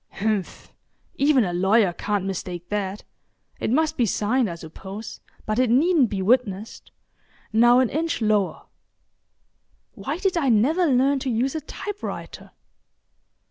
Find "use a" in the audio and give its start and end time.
11.29-11.61